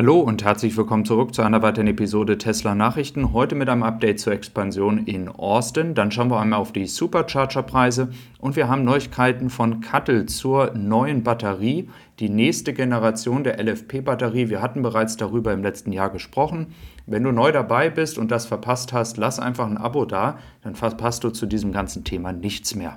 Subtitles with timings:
[0.00, 3.34] Hallo und herzlich willkommen zurück zu einer weiteren Episode Tesla Nachrichten.
[3.34, 5.94] Heute mit einem Update zur Expansion in Austin.
[5.94, 8.08] Dann schauen wir einmal auf die Supercharger-Preise
[8.38, 14.48] und wir haben Neuigkeiten von Cuttle zur neuen Batterie, die nächste Generation der LFP-Batterie.
[14.48, 16.68] Wir hatten bereits darüber im letzten Jahr gesprochen.
[17.04, 20.76] Wenn du neu dabei bist und das verpasst hast, lass einfach ein Abo da, dann
[20.76, 22.96] verpasst du zu diesem ganzen Thema nichts mehr.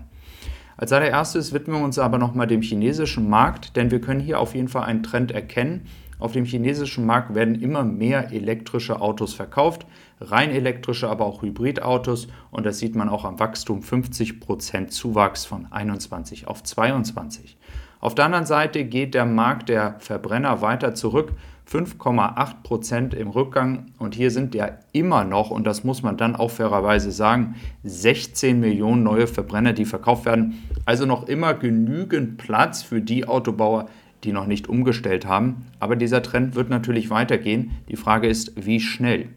[0.77, 4.55] Als allererstes widmen wir uns aber nochmal dem chinesischen Markt, denn wir können hier auf
[4.55, 5.85] jeden Fall einen Trend erkennen
[6.23, 9.85] auf dem chinesischen Markt werden immer mehr elektrische Autos verkauft,
[10.21, 15.67] rein elektrische, aber auch Hybridautos und das sieht man auch am Wachstum 50% Zuwachs von
[15.69, 17.57] 21 auf 22.
[17.99, 21.33] Auf der anderen Seite geht der Markt der Verbrenner weiter zurück,
[21.69, 26.51] 5,8% im Rückgang und hier sind ja immer noch, und das muss man dann auch
[26.51, 30.63] fairerweise sagen, 16 Millionen neue Verbrenner, die verkauft werden.
[30.85, 33.87] Also noch immer genügend Platz für die Autobauer,
[34.23, 35.65] die noch nicht umgestellt haben.
[35.79, 37.71] Aber dieser Trend wird natürlich weitergehen.
[37.89, 39.29] Die Frage ist, wie schnell.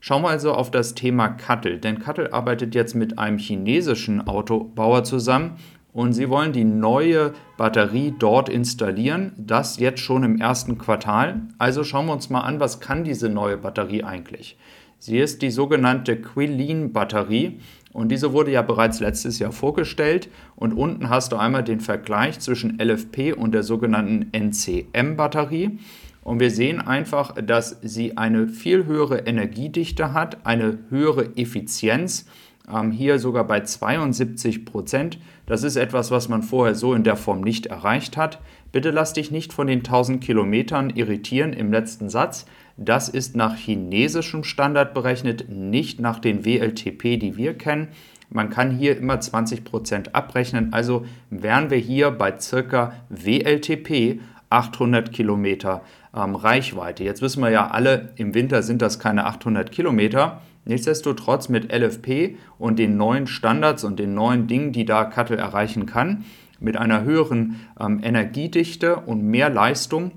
[0.00, 5.04] Schauen wir also auf das Thema Cuttle, denn Cuttle arbeitet jetzt mit einem chinesischen Autobauer
[5.04, 5.56] zusammen
[5.92, 11.40] und sie wollen die neue Batterie dort installieren, das jetzt schon im ersten Quartal.
[11.58, 14.58] Also schauen wir uns mal an, was kann diese neue Batterie eigentlich?
[14.98, 17.60] Sie ist die sogenannte Quilin-Batterie
[17.96, 20.28] und diese wurde ja bereits letztes Jahr vorgestellt.
[20.54, 25.78] Und unten hast du einmal den Vergleich zwischen LFP und der sogenannten NCM-Batterie.
[26.22, 32.26] Und wir sehen einfach, dass sie eine viel höhere Energiedichte hat, eine höhere Effizienz.
[32.70, 35.18] Ähm, hier sogar bei 72 Prozent.
[35.46, 38.40] Das ist etwas, was man vorher so in der Form nicht erreicht hat.
[38.72, 42.44] Bitte lass dich nicht von den 1000 Kilometern irritieren im letzten Satz.
[42.76, 47.88] Das ist nach chinesischem Standard berechnet, nicht nach den WLTP, die wir kennen.
[48.28, 55.82] Man kann hier immer 20% abrechnen, also wären wir hier bei circa WLTP 800 Kilometer
[56.14, 57.04] ähm, Reichweite.
[57.04, 60.42] Jetzt wissen wir ja alle, im Winter sind das keine 800 Kilometer.
[60.64, 65.86] Nichtsdestotrotz mit LFP und den neuen Standards und den neuen Dingen, die da Cuttle erreichen
[65.86, 66.24] kann,
[66.58, 70.12] mit einer höheren ähm, Energiedichte und mehr Leistung,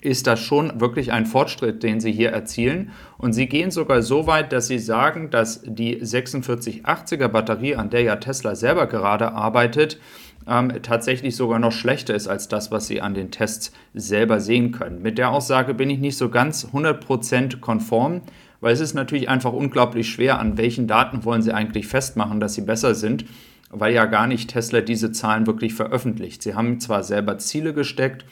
[0.00, 2.90] ist das schon wirklich ein Fortschritt, den sie hier erzielen.
[3.16, 8.02] Und sie gehen sogar so weit, dass sie sagen, dass die 4680er Batterie, an der
[8.02, 9.98] ja Tesla selber gerade arbeitet,
[10.46, 14.72] ähm, tatsächlich sogar noch schlechter ist als das, was sie an den Tests selber sehen
[14.72, 15.02] können.
[15.02, 18.22] Mit der Aussage bin ich nicht so ganz 100% konform,
[18.60, 22.54] weil es ist natürlich einfach unglaublich schwer, an welchen Daten wollen sie eigentlich festmachen, dass
[22.54, 23.24] sie besser sind
[23.70, 26.42] weil ja gar nicht Tesla diese Zahlen wirklich veröffentlicht.
[26.42, 28.24] Sie haben zwar selber Ziele gesteckt,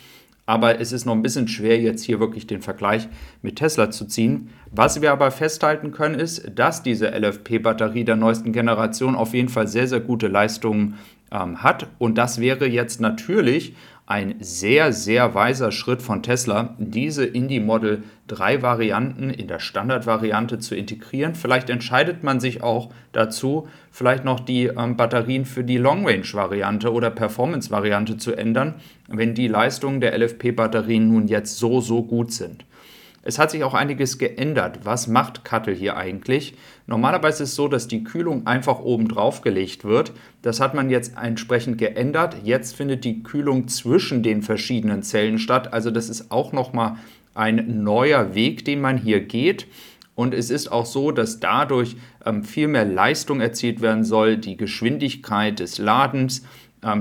[0.47, 3.09] aber es ist noch ein bisschen schwer, jetzt hier wirklich den Vergleich
[3.43, 4.51] mit Tesla zu ziehen.
[4.71, 9.67] Was wir aber festhalten können, ist, dass diese LFP-Batterie der neuesten Generation auf jeden Fall
[9.67, 10.95] sehr, sehr gute Leistungen
[11.33, 11.89] ähm, hat.
[11.99, 13.75] Und das wäre jetzt natürlich
[14.07, 19.59] ein sehr, sehr weiser Schritt von Tesla, diese in die Model 3 Varianten in der
[19.59, 21.35] Standardvariante zu integrieren.
[21.35, 26.27] Vielleicht entscheidet man sich auch dazu, vielleicht noch die ähm, Batterien für die Long Range
[26.33, 28.75] Variante oder Performance Variante zu ändern,
[29.09, 32.65] wenn die Leistungen der LFP-Batterien nun jetzt so, so gut sind.
[33.27, 34.81] Es hat sich auch einiges geändert.
[34.85, 36.55] Was macht Cuttle hier eigentlich?
[36.87, 40.13] Normalerweise ist es so, dass die Kühlung einfach oben drauf gelegt wird.
[40.43, 42.37] Das hat man jetzt entsprechend geändert.
[42.45, 45.73] Jetzt findet die Kühlung zwischen den verschiedenen Zellen statt.
[45.73, 46.99] Also das ist auch nochmal
[47.35, 49.67] ein neuer Weg, den man hier geht.
[50.15, 54.57] Und es ist auch so, dass dadurch ähm, viel mehr Leistung erzielt werden soll, die
[54.57, 56.47] Geschwindigkeit des Ladens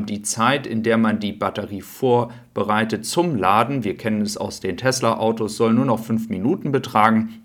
[0.05, 4.77] die Zeit, in der man die Batterie vorbereitet zum Laden, wir kennen es aus den
[4.77, 7.43] Tesla-Autos, soll nur noch fünf Minuten betragen.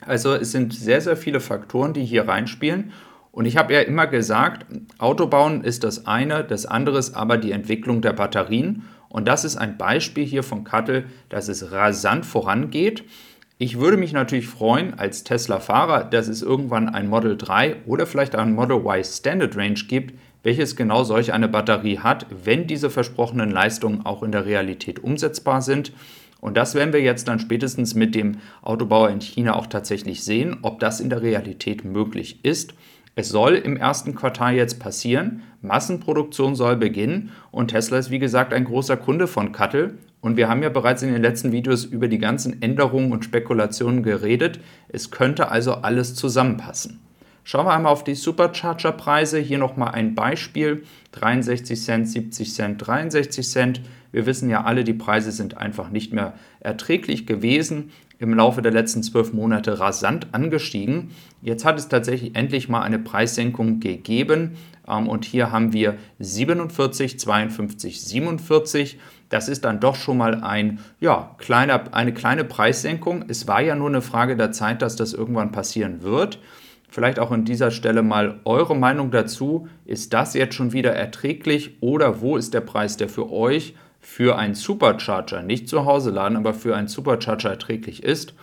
[0.00, 2.92] Also es sind sehr, sehr viele Faktoren, die hier reinspielen.
[3.32, 4.66] Und ich habe ja immer gesagt,
[4.98, 8.84] Autobauen ist das eine, das andere ist aber die Entwicklung der Batterien.
[9.08, 13.04] Und das ist ein Beispiel hier von Cuttle, dass es rasant vorangeht.
[13.58, 18.34] Ich würde mich natürlich freuen als Tesla-Fahrer, dass es irgendwann ein Model 3 oder vielleicht
[18.34, 20.14] ein Model Y Standard Range gibt,
[20.46, 25.60] welches genau solch eine Batterie hat, wenn diese versprochenen Leistungen auch in der Realität umsetzbar
[25.60, 25.90] sind.
[26.40, 30.58] Und das werden wir jetzt dann spätestens mit dem Autobauer in China auch tatsächlich sehen,
[30.62, 32.74] ob das in der Realität möglich ist.
[33.16, 38.52] Es soll im ersten Quartal jetzt passieren, Massenproduktion soll beginnen und Tesla ist wie gesagt
[38.52, 42.06] ein großer Kunde von Cuttle und wir haben ja bereits in den letzten Videos über
[42.06, 44.60] die ganzen Änderungen und Spekulationen geredet.
[44.88, 47.00] Es könnte also alles zusammenpassen.
[47.48, 49.38] Schauen wir einmal auf die Supercharger-Preise.
[49.38, 50.82] Hier nochmal ein Beispiel.
[51.12, 53.80] 63 Cent, 70 Cent, 63 Cent.
[54.10, 57.92] Wir wissen ja alle, die Preise sind einfach nicht mehr erträglich gewesen.
[58.18, 61.12] Im Laufe der letzten zwölf Monate rasant angestiegen.
[61.40, 64.56] Jetzt hat es tatsächlich endlich mal eine Preissenkung gegeben.
[64.88, 68.98] Ähm, und hier haben wir 47, 52, 47.
[69.28, 73.26] Das ist dann doch schon mal ein, ja, kleiner, eine kleine Preissenkung.
[73.28, 76.40] Es war ja nur eine Frage der Zeit, dass das irgendwann passieren wird.
[76.88, 79.68] Vielleicht auch an dieser Stelle mal eure Meinung dazu.
[79.84, 84.38] Ist das jetzt schon wieder erträglich oder wo ist der Preis, der für euch für
[84.38, 88.34] einen Supercharger, nicht zu Hause laden, aber für einen Supercharger erträglich ist?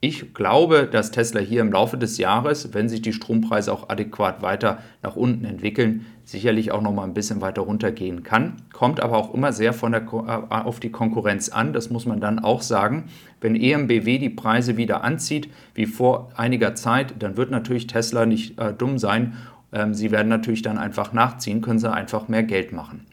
[0.00, 4.42] Ich glaube, dass Tesla hier im Laufe des Jahres, wenn sich die Strompreise auch adäquat
[4.42, 8.56] weiter nach unten entwickeln, sicherlich auch noch mal ein bisschen weiter runtergehen kann.
[8.72, 11.72] Kommt aber auch immer sehr von der, äh, auf die Konkurrenz an.
[11.72, 13.04] Das muss man dann auch sagen.
[13.40, 18.58] Wenn EMBW die Preise wieder anzieht, wie vor einiger Zeit, dann wird natürlich Tesla nicht
[18.58, 19.34] äh, dumm sein.
[19.72, 23.06] Ähm, sie werden natürlich dann einfach nachziehen, können sie einfach mehr Geld machen.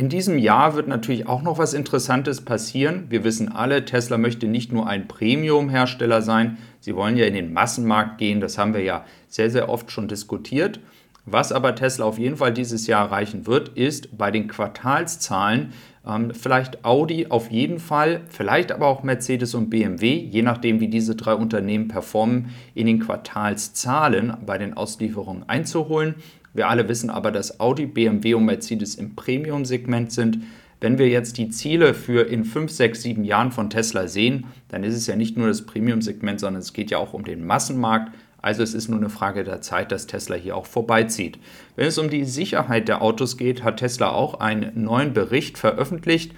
[0.00, 3.04] In diesem Jahr wird natürlich auch noch was Interessantes passieren.
[3.10, 7.52] Wir wissen alle, Tesla möchte nicht nur ein Premium-Hersteller sein, sie wollen ja in den
[7.52, 10.80] Massenmarkt gehen, das haben wir ja sehr, sehr oft schon diskutiert.
[11.26, 15.74] Was aber Tesla auf jeden Fall dieses Jahr erreichen wird, ist bei den Quartalszahlen
[16.06, 20.88] ähm, vielleicht Audi auf jeden Fall, vielleicht aber auch Mercedes und BMW, je nachdem wie
[20.88, 26.14] diese drei Unternehmen performen, in den Quartalszahlen bei den Auslieferungen einzuholen.
[26.52, 30.38] Wir alle wissen aber, dass Audi, BMW und Mercedes im Premium-Segment sind.
[30.80, 34.82] Wenn wir jetzt die Ziele für in 5, 6, 7 Jahren von Tesla sehen, dann
[34.82, 38.12] ist es ja nicht nur das Premium-Segment, sondern es geht ja auch um den Massenmarkt.
[38.42, 41.38] Also es ist nur eine Frage der Zeit, dass Tesla hier auch vorbeizieht.
[41.76, 46.32] Wenn es um die Sicherheit der Autos geht, hat Tesla auch einen neuen Bericht veröffentlicht.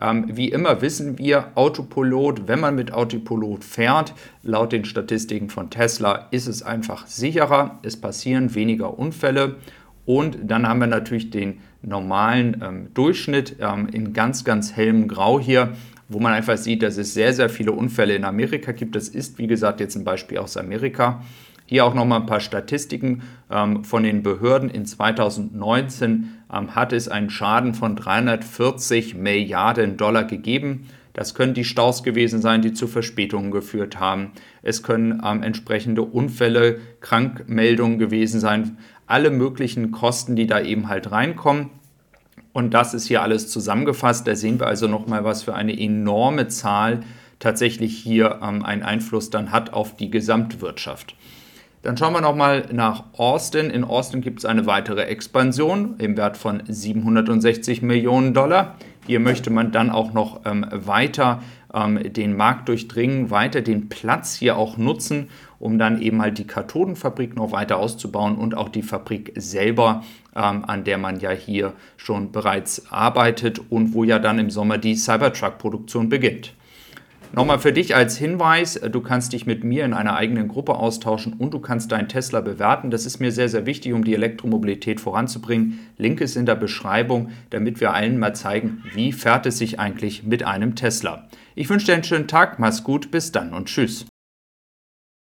[0.00, 5.70] Ähm, wie immer wissen wir, Autopilot, wenn man mit Autopilot fährt, laut den Statistiken von
[5.70, 9.56] Tesla, ist es einfach sicherer, es passieren weniger Unfälle
[10.04, 15.38] und dann haben wir natürlich den normalen ähm, Durchschnitt ähm, in ganz, ganz hellem Grau
[15.38, 15.74] hier,
[16.08, 18.96] wo man einfach sieht, dass es sehr, sehr viele Unfälle in Amerika gibt.
[18.96, 21.22] Das ist, wie gesagt, jetzt ein Beispiel aus Amerika.
[21.66, 24.68] Hier auch nochmal ein paar Statistiken ähm, von den Behörden.
[24.68, 30.88] In 2019 ähm, hat es einen Schaden von 340 Milliarden Dollar gegeben.
[31.14, 34.32] Das können die Staus gewesen sein, die zu Verspätungen geführt haben.
[34.62, 38.78] Es können ähm, entsprechende Unfälle, Krankmeldungen gewesen sein.
[39.06, 41.70] Alle möglichen Kosten, die da eben halt reinkommen.
[42.52, 44.26] Und das ist hier alles zusammengefasst.
[44.26, 47.00] Da sehen wir also nochmal, was für eine enorme Zahl
[47.38, 51.14] tatsächlich hier ähm, einen Einfluss dann hat auf die Gesamtwirtschaft.
[51.82, 53.68] Dann schauen wir nochmal nach Austin.
[53.68, 58.76] In Austin gibt es eine weitere Expansion im Wert von 760 Millionen Dollar.
[59.04, 61.42] Hier möchte man dann auch noch ähm, weiter
[61.74, 66.46] ähm, den Markt durchdringen, weiter den Platz hier auch nutzen, um dann eben halt die
[66.46, 70.04] Kathodenfabrik noch weiter auszubauen und auch die Fabrik selber,
[70.36, 74.78] ähm, an der man ja hier schon bereits arbeitet und wo ja dann im Sommer
[74.78, 76.54] die Cybertruck-Produktion beginnt.
[77.34, 81.32] Nochmal für dich als Hinweis, du kannst dich mit mir in einer eigenen Gruppe austauschen
[81.32, 82.90] und du kannst deinen Tesla bewerten.
[82.90, 85.78] Das ist mir sehr, sehr wichtig, um die Elektromobilität voranzubringen.
[85.96, 90.24] Link ist in der Beschreibung, damit wir allen mal zeigen, wie fährt es sich eigentlich
[90.24, 91.26] mit einem Tesla.
[91.54, 94.04] Ich wünsche dir einen schönen Tag, mach's gut, bis dann und tschüss.